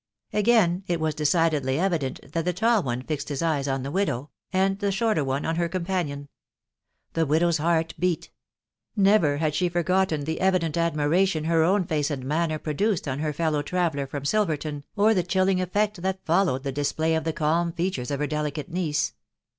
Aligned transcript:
Again 0.33 0.83
it 0.87 0.99
was 0.99 1.13
decidedly 1.13 1.79
evident 1.79 2.31
that 2.31 2.43
the 2.43 2.53
tall 2.53 2.81
one 2.81 3.03
fixed 3.03 3.29
his 3.29 3.43
eyes 3.43 3.67
on 3.67 3.83
the 3.83 3.91
widow, 3.91 4.31
and 4.51 4.79
the 4.79 4.91
shorter 4.91 5.23
one 5.23 5.45
on 5.45 5.57
her 5.57 5.69
companion. 5.69 6.27
The 7.13 7.27
widow's 7.27 7.59
heart 7.59 7.93
beat. 7.99 8.31
Never 8.95 9.37
had 9.37 9.53
she 9.53 9.69
forgotten 9.69 10.21
the 10.23 10.41
evident 10.41 10.75
admiration 10.75 11.43
her 11.43 11.61
own 11.63 11.85
face 11.85 12.09
and 12.09 12.25
manner 12.25 12.57
produced 12.57 13.07
on 13.07 13.19
her 13.19 13.31
fellow 13.31 13.61
traveller 13.61 14.07
from 14.07 14.25
Silverton, 14.25 14.85
or 14.95 15.13
the 15.13 15.21
chilling 15.21 15.61
effect 15.61 16.01
that 16.01 16.25
followed 16.25 16.63
the 16.63 16.71
display 16.71 17.13
of 17.13 17.23
the 17.23 17.31
calm 17.31 17.71
features 17.71 18.09
of 18.09 18.19
her 18.19 18.25
delicate 18.25 18.69
niece. 18.71 19.13